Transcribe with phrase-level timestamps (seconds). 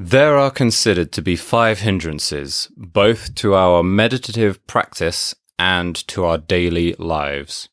[0.00, 6.38] There are considered to be five hindrances, both to our meditative practice and to our
[6.38, 7.68] daily lives.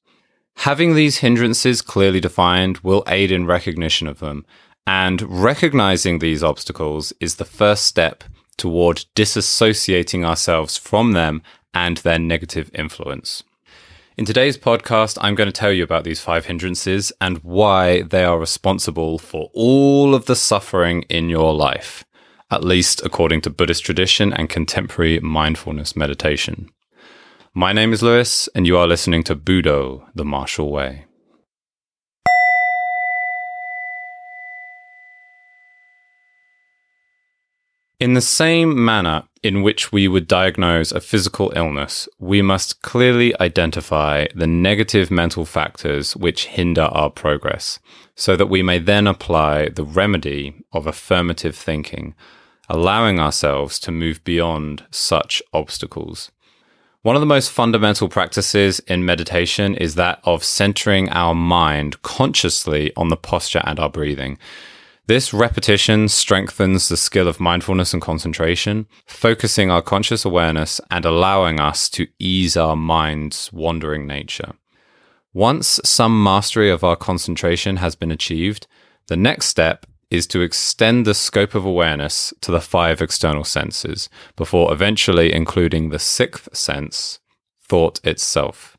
[0.55, 4.43] Having these hindrances clearly defined will aid in recognition of them,
[4.87, 8.23] and recognizing these obstacles is the first step
[8.57, 11.43] toward disassociating ourselves from them
[11.75, 13.43] and their negative influence.
[14.17, 18.23] In today's podcast, I'm going to tell you about these five hindrances and why they
[18.23, 22.03] are responsible for all of the suffering in your life,
[22.51, 26.69] at least according to Buddhist tradition and contemporary mindfulness meditation.
[27.53, 31.05] My name is Lewis, and you are listening to Budo, the Martial Way.
[37.97, 43.33] In the same manner in which we would diagnose a physical illness, we must clearly
[43.39, 47.79] identify the negative mental factors which hinder our progress,
[48.13, 52.15] so that we may then apply the remedy of affirmative thinking,
[52.67, 56.31] allowing ourselves to move beyond such obstacles.
[57.01, 62.91] One of the most fundamental practices in meditation is that of centering our mind consciously
[62.97, 64.37] on the posture and our breathing.
[65.07, 71.59] This repetition strengthens the skill of mindfulness and concentration, focusing our conscious awareness and allowing
[71.59, 74.53] us to ease our mind's wandering nature.
[75.31, 78.65] Once some mastery of our concentration has been achieved,
[79.05, 84.09] the next step is to extend the scope of awareness to the five external senses
[84.35, 87.19] before eventually including the sixth sense,
[87.61, 88.74] thought itself.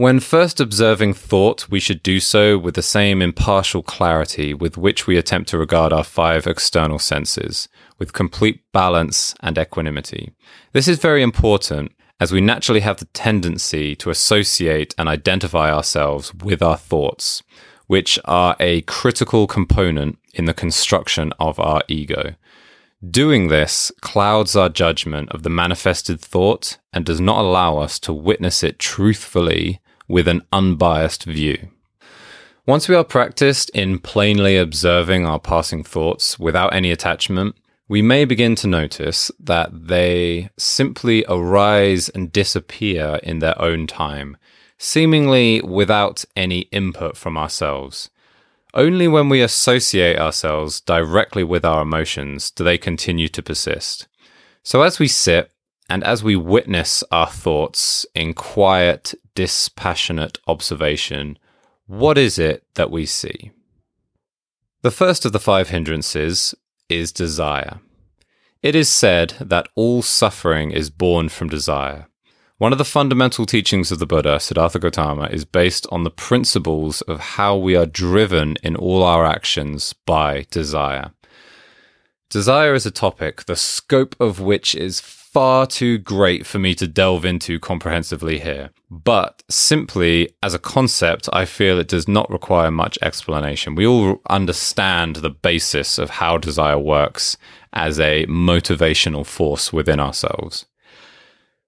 [0.00, 5.06] When first observing thought, we should do so with the same impartial clarity with which
[5.06, 10.32] we attempt to regard our five external senses, with complete balance and equanimity.
[10.72, 16.32] This is very important as we naturally have the tendency to associate and identify ourselves
[16.32, 17.42] with our thoughts,
[17.86, 22.36] which are a critical component in the construction of our ego.
[23.06, 28.14] Doing this clouds our judgment of the manifested thought and does not allow us to
[28.14, 29.78] witness it truthfully
[30.10, 31.70] with an unbiased view.
[32.66, 37.56] Once we are practiced in plainly observing our passing thoughts without any attachment,
[37.88, 44.36] we may begin to notice that they simply arise and disappear in their own time,
[44.78, 48.10] seemingly without any input from ourselves.
[48.74, 54.06] Only when we associate ourselves directly with our emotions do they continue to persist.
[54.62, 55.50] So as we sit
[55.88, 61.38] and as we witness our thoughts in quiet, dispassionate observation,
[61.86, 63.50] what is it that we see?
[64.82, 66.54] The first of the five hindrances
[66.88, 67.80] is desire.
[68.62, 72.06] It is said that all suffering is born from desire.
[72.58, 77.00] One of the fundamental teachings of the Buddha, Siddhartha Gautama, is based on the principles
[77.02, 81.12] of how we are driven in all our actions by desire.
[82.28, 85.00] Desire is a topic, the scope of which is
[85.32, 88.70] far too great for me to delve into comprehensively here.
[88.90, 93.76] But simply as a concept, I feel it does not require much explanation.
[93.76, 97.36] We all understand the basis of how desire works
[97.72, 100.66] as a motivational force within ourselves.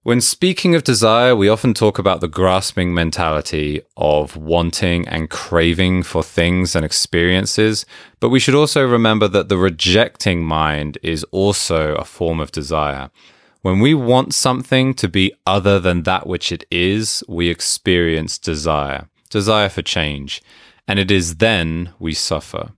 [0.01, 6.03] When speaking of desire, we often talk about the grasping mentality of wanting and craving
[6.03, 7.85] for things and experiences,
[8.19, 13.09] but we should also remember that the rejecting mind is also a form of desire.
[13.63, 19.07] When we want something to be other than that which it is, we experience desire,
[19.29, 20.41] desire for change,
[20.85, 22.71] and it is then we suffer.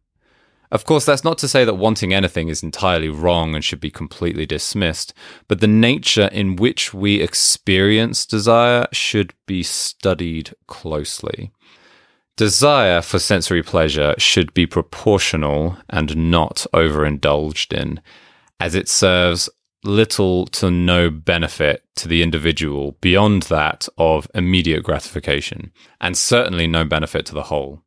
[0.71, 3.89] Of course, that's not to say that wanting anything is entirely wrong and should be
[3.89, 5.11] completely dismissed,
[5.47, 11.51] but the nature in which we experience desire should be studied closely.
[12.37, 18.01] Desire for sensory pleasure should be proportional and not overindulged in,
[18.59, 19.49] as it serves
[19.85, 26.83] little to no benefit to the individual beyond that of immediate gratification, and certainly no
[26.83, 27.81] benefit to the whole.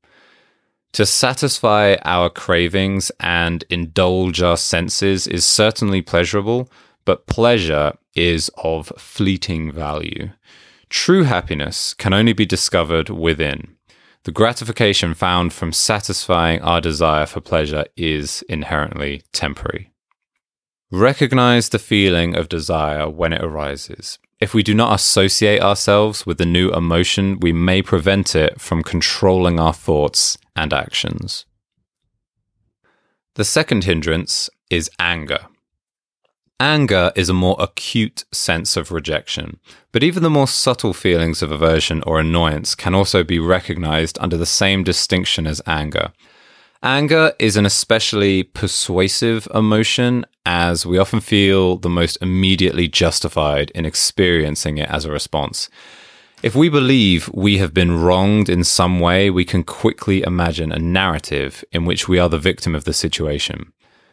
[0.93, 6.71] To satisfy our cravings and indulge our senses is certainly pleasurable,
[7.05, 10.31] but pleasure is of fleeting value.
[10.89, 13.77] True happiness can only be discovered within.
[14.25, 19.93] The gratification found from satisfying our desire for pleasure is inherently temporary.
[20.91, 24.19] Recognize the feeling of desire when it arises.
[24.41, 28.83] If we do not associate ourselves with the new emotion, we may prevent it from
[28.83, 31.45] controlling our thoughts and actions.
[33.35, 35.47] The second hindrance is anger.
[36.59, 39.61] Anger is a more acute sense of rejection,
[39.93, 44.39] but even the more subtle feelings of aversion or annoyance can also be recognized under
[44.39, 46.13] the same distinction as anger.
[46.83, 53.85] Anger is an especially persuasive emotion as we often feel the most immediately justified in
[53.85, 55.69] experiencing it as a response.
[56.41, 60.79] If we believe we have been wronged in some way, we can quickly imagine a
[60.79, 63.73] narrative in which we are the victim of the situation.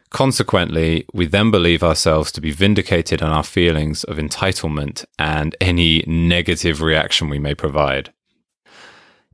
[0.09, 6.03] Consequently, we then believe ourselves to be vindicated in our feelings of entitlement and any
[6.07, 8.11] negative reaction we may provide.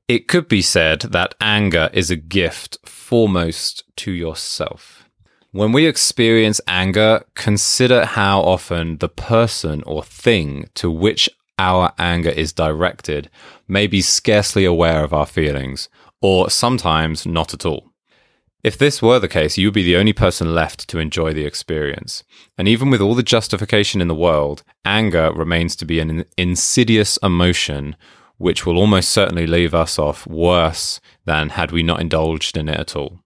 [0.08, 5.10] It could be said that anger is a gift foremost to yourself.
[5.52, 12.30] When we experience anger, consider how often the person or thing to which our anger
[12.30, 13.30] is directed
[13.68, 15.90] may be scarcely aware of our feelings,
[16.22, 17.92] or sometimes not at all.
[18.64, 21.46] If this were the case, you would be the only person left to enjoy the
[21.46, 22.24] experience.
[22.58, 27.18] And even with all the justification in the world, anger remains to be an insidious
[27.24, 27.96] emotion
[28.42, 32.80] which will almost certainly leave us off worse than had we not indulged in it
[32.80, 33.20] at all.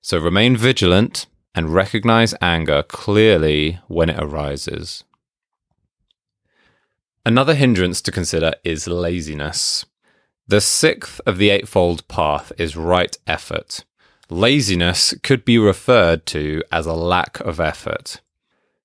[0.00, 5.02] So remain vigilant and recognize anger clearly when it arises.
[7.26, 9.84] Another hindrance to consider is laziness.
[10.46, 13.84] The sixth of the Eightfold Path is right effort.
[14.30, 18.20] Laziness could be referred to as a lack of effort.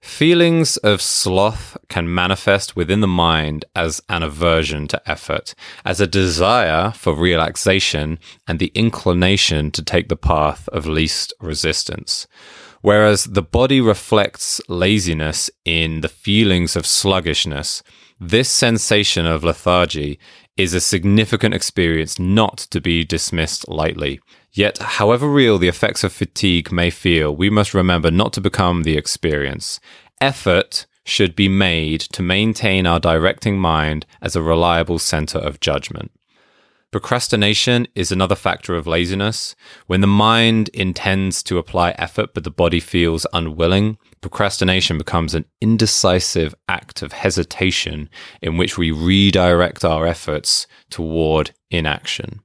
[0.06, 6.08] Feelings of sloth can manifest within the mind as an aversion to effort, as a
[6.08, 12.28] desire for relaxation and the inclination to take the path of least resistance.
[12.82, 17.84] Whereas the body reflects laziness in the feelings of sluggishness,
[18.18, 20.18] this sensation of lethargy
[20.56, 24.22] is a significant experience not to be dismissed lightly.
[24.56, 28.84] Yet, however real the effects of fatigue may feel, we must remember not to become
[28.84, 29.82] the experience.
[30.22, 36.10] Effort should be made to maintain our directing mind as a reliable center of judgment.
[36.90, 39.58] Procrastination is another factor of laziness.
[39.88, 45.44] When the mind intends to apply effort but the body feels unwilling, procrastination becomes an
[45.60, 48.10] indecisive act of hesitation
[48.42, 52.40] in which we redirect our efforts toward inaction.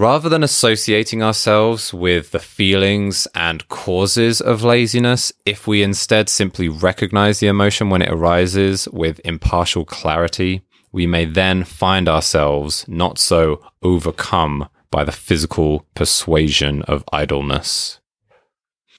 [0.00, 6.70] Rather than associating ourselves with the feelings and causes of laziness, if we instead simply
[6.70, 13.18] recognize the emotion when it arises with impartial clarity, we may then find ourselves not
[13.18, 18.00] so overcome by the physical persuasion of idleness.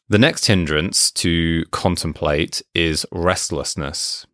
[0.07, 4.27] The next hindrance to contemplate is restlessness.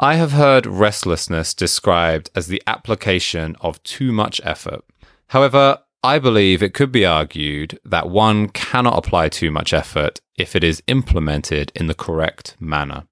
[0.00, 4.82] I have heard restlessness described as the application of too much effort.
[5.28, 10.56] However, I believe it could be argued that one cannot apply too much effort if
[10.56, 13.04] it is implemented in the correct manner.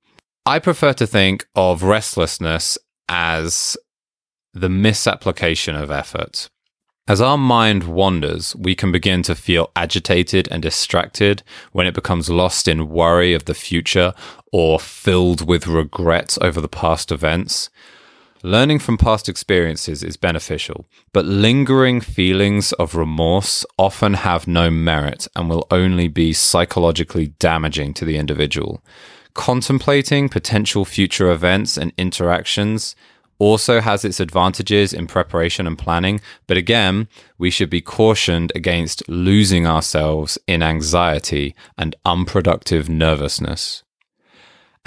[0.45, 2.77] I prefer to think of restlessness
[3.09, 3.77] as
[4.53, 6.51] the misapplication of effort.
[7.07, 11.43] As our mind wanders, we can begin to feel agitated and distracted
[11.73, 14.15] when it becomes lost in worry of the future
[14.53, 17.71] or filled with regret over the past events.
[18.43, 25.29] Learning from past experiences is beneficial, but lingering feelings of remorse often have no merit
[25.37, 28.83] and will only be psychologically damaging to the individual.
[29.35, 32.97] Contemplating potential future events and interactions
[33.39, 39.07] also has its advantages in preparation and planning, but again, we should be cautioned against
[39.07, 43.83] losing ourselves in anxiety and unproductive nervousness.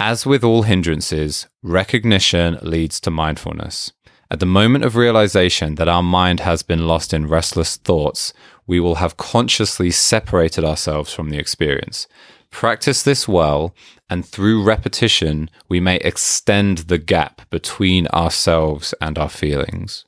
[0.00, 3.92] As with all hindrances, recognition leads to mindfulness.
[4.28, 8.32] At the moment of realization that our mind has been lost in restless thoughts,
[8.66, 12.08] we will have consciously separated ourselves from the experience.
[12.50, 13.74] Practice this well,
[14.10, 20.04] and through repetition, we may extend the gap between ourselves and our feelings.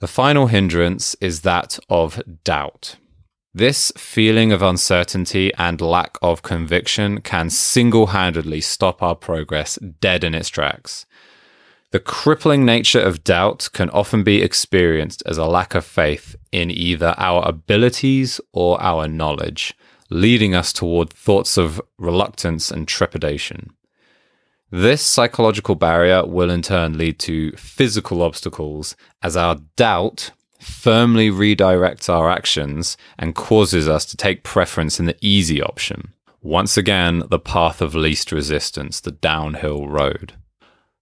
[0.00, 2.96] The final hindrance is that of doubt.
[3.56, 10.24] This feeling of uncertainty and lack of conviction can single handedly stop our progress dead
[10.24, 11.06] in its tracks.
[11.90, 16.70] The crippling nature of doubt can often be experienced as a lack of faith in
[16.70, 19.72] either our abilities or our knowledge,
[20.10, 23.70] leading us toward thoughts of reluctance and trepidation.
[24.70, 32.08] This psychological barrier will in turn lead to physical obstacles as our doubt firmly redirects
[32.08, 36.12] our actions and causes us to take preference in the easy option.
[36.42, 40.34] Once again, the path of least resistance, the downhill road.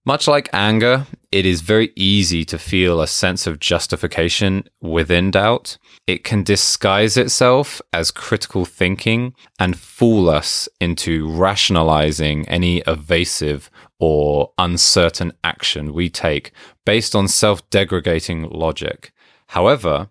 [0.07, 5.79] Much like anger, it is very easy to feel a sense of justification within doubt.
[6.05, 14.51] It can disguise itself as critical thinking and fool us into rationalizing any evasive or
[14.59, 16.51] uncertain action we take
[16.85, 19.11] based on self degrading logic.
[19.47, 20.09] However,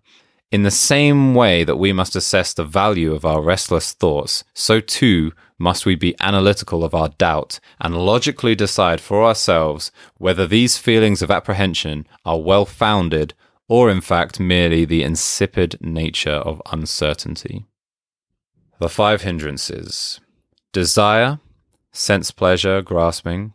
[0.55, 4.79] In the same way that we must assess the value of our restless thoughts, so
[4.79, 10.79] too must we be analytical of our doubt and logically decide for ourselves whether these
[10.79, 13.35] feelings of apprehension are well founded
[13.69, 17.65] or in fact merely the insipid nature of uncertainty.
[18.79, 20.21] The five hindrances
[20.73, 21.41] desire,
[21.91, 23.55] sense pleasure, grasping,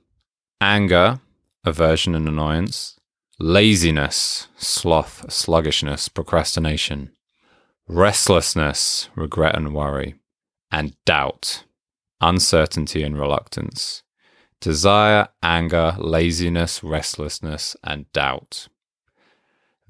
[0.59, 1.21] anger,
[1.63, 2.98] aversion and annoyance,
[3.39, 7.11] laziness, sloth, sluggishness, procrastination,
[7.87, 10.15] restlessness, regret and worry,
[10.71, 11.63] and doubt,
[12.19, 14.03] uncertainty and reluctance,
[14.59, 18.67] desire, anger, laziness, restlessness, and doubt.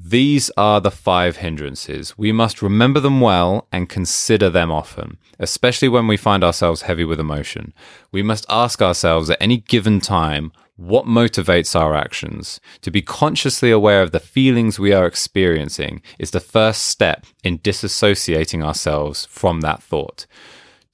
[0.01, 2.17] These are the five hindrances.
[2.17, 7.03] We must remember them well and consider them often, especially when we find ourselves heavy
[7.03, 7.73] with emotion.
[8.09, 12.61] We must ask ourselves at any given time what motivates our actions.
[12.81, 17.59] To be consciously aware of the feelings we are experiencing is the first step in
[17.59, 20.25] disassociating ourselves from that thought.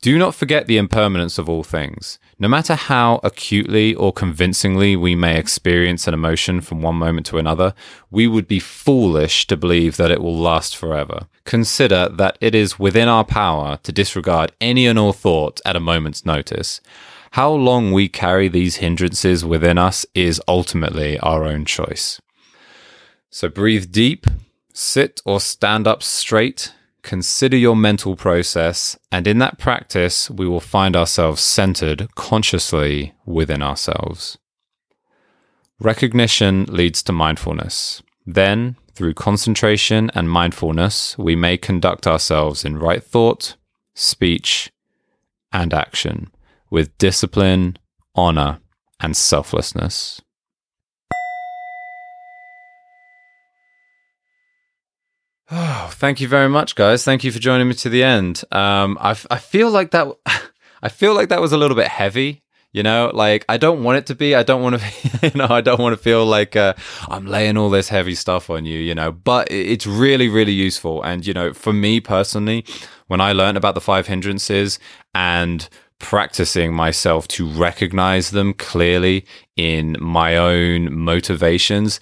[0.02, 2.18] Do not forget the impermanence of all things.
[2.40, 7.38] No matter how acutely or convincingly we may experience an emotion from one moment to
[7.38, 7.74] another,
[8.10, 11.28] we would be foolish to believe that it will last forever.
[11.46, 15.80] Consider that it is within our power to disregard any and all thought at a
[15.80, 16.82] moment's notice.
[17.36, 22.22] How long we carry these hindrances within us is ultimately our own choice.
[23.30, 24.26] So breathe deep,
[24.72, 30.62] sit or stand up straight, consider your mental process, and in that practice, we will
[30.62, 34.38] find ourselves centered consciously within ourselves.
[35.78, 38.02] Recognition leads to mindfulness.
[38.26, 43.58] Then, through concentration and mindfulness, we may conduct ourselves in right thought,
[43.94, 44.72] speech,
[45.52, 46.32] and action
[46.70, 47.78] with discipline,
[48.16, 48.60] honor,
[49.00, 50.22] and selflessness.
[55.52, 57.04] Oh, thank you very much, guys.
[57.04, 58.44] Thank you for joining me to the end.
[58.52, 60.08] Um, I, I feel like that.
[60.82, 62.42] I feel like that was a little bit heavy.
[62.72, 64.36] You know, like I don't want it to be.
[64.36, 64.86] I don't want to.
[65.26, 66.74] You know, I don't want to feel like uh,
[67.08, 68.78] I'm laying all this heavy stuff on you.
[68.78, 71.02] You know, but it's really, really useful.
[71.02, 72.66] And you know, for me personally,
[73.08, 74.78] when I learned about the five hindrances
[75.14, 75.68] and
[76.00, 79.26] practicing myself to recognize them clearly
[79.56, 82.00] in my own motivations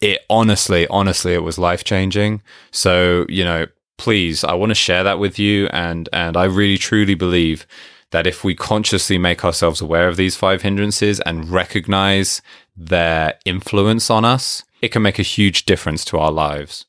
[0.00, 2.42] it honestly, honestly, it was life changing.
[2.70, 3.66] So, you know,
[3.98, 5.68] please, I want to share that with you.
[5.68, 7.66] And, and I really truly believe
[8.10, 12.40] that if we consciously make ourselves aware of these five hindrances and recognize
[12.76, 16.86] their influence on us, it can make a huge difference to our lives.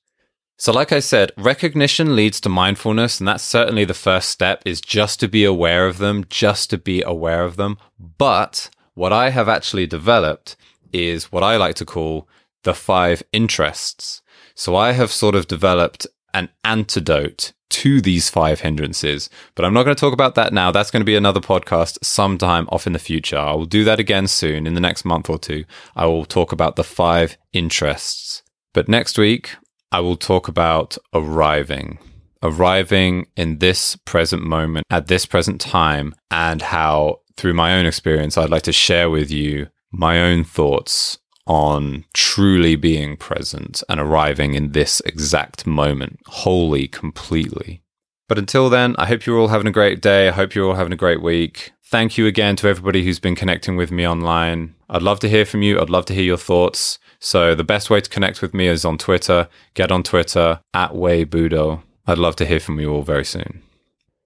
[0.60, 4.82] So, like I said, recognition leads to mindfulness, and that's certainly the first step is
[4.82, 7.78] just to be aware of them, just to be aware of them.
[8.00, 10.56] But what I have actually developed
[10.92, 12.28] is what I like to call
[12.64, 14.24] the five interests.
[14.56, 19.84] So I have sort of developed an antidote to these five hindrances, but I'm not
[19.84, 20.72] going to talk about that now.
[20.72, 23.38] That's going to be another podcast sometime off in the future.
[23.38, 25.66] I will do that again soon in the next month or two.
[25.96, 28.42] I will talk about the five interests.
[28.74, 29.52] But next week,
[29.92, 32.00] I will talk about arriving,
[32.44, 38.38] arriving in this present moment at this present time, and how through my own experience,
[38.38, 44.54] I'd like to share with you my own thoughts on truly being present and arriving
[44.54, 47.82] in this exact moment, wholly, completely.
[48.28, 50.28] But until then, I hope you're all having a great day.
[50.28, 51.72] I hope you're all having a great week.
[51.90, 54.76] Thank you again to everybody who's been connecting with me online.
[54.90, 55.80] I'd love to hear from you.
[55.80, 57.00] I'd love to hear your thoughts.
[57.20, 59.48] So the best way to connect with me is on Twitter.
[59.74, 61.84] Get on Twitter at Weibudo.
[62.06, 63.62] I'd love to hear from you all very soon.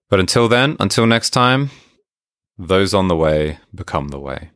[0.10, 1.70] But until then, until next time,
[2.58, 4.50] those on the way become the way.